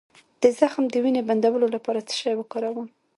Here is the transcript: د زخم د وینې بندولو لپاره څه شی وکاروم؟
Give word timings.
د 0.41 0.43
زخم 0.59 0.83
د 0.89 0.95
وینې 1.03 1.21
بندولو 1.29 1.67
لپاره 1.75 2.05
څه 2.07 2.13
شی 2.21 2.33
وکاروم؟ 2.37 2.87